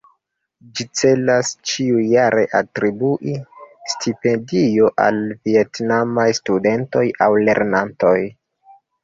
Ĝi 0.77 0.85
celas 0.99 1.49
ĉiujare 1.71 2.45
atribui 2.59 3.35
stipendion 3.93 4.97
al 5.05 5.21
vjetnamaj 5.43 6.25
studentoj 6.41 7.05
aŭ 7.29 7.31
lernantoj. 7.47 8.17